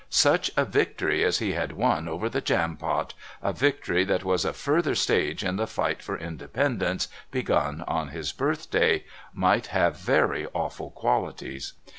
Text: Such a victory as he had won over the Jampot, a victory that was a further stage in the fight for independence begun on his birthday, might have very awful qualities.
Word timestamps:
Such 0.09 0.49
a 0.57 0.65
victory 0.65 1.23
as 1.23 1.37
he 1.37 1.53
had 1.53 1.73
won 1.73 2.07
over 2.07 2.27
the 2.27 2.41
Jampot, 2.41 3.13
a 3.43 3.53
victory 3.53 4.03
that 4.05 4.23
was 4.23 4.45
a 4.45 4.51
further 4.51 4.95
stage 4.95 5.43
in 5.43 5.57
the 5.57 5.67
fight 5.67 6.01
for 6.01 6.17
independence 6.17 7.07
begun 7.29 7.83
on 7.87 8.07
his 8.07 8.31
birthday, 8.31 9.03
might 9.31 9.67
have 9.67 9.95
very 9.97 10.47
awful 10.55 10.89
qualities. 10.89 11.73